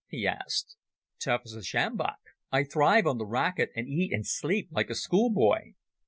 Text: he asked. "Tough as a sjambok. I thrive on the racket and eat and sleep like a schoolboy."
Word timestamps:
he 0.07 0.25
asked. 0.25 0.77
"Tough 1.19 1.41
as 1.45 1.53
a 1.53 1.61
sjambok. 1.61 2.17
I 2.51 2.63
thrive 2.63 3.05
on 3.05 3.19
the 3.19 3.25
racket 3.27 3.69
and 3.75 3.87
eat 3.87 4.11
and 4.11 4.25
sleep 4.25 4.69
like 4.71 4.89
a 4.89 4.95
schoolboy." 4.95 5.73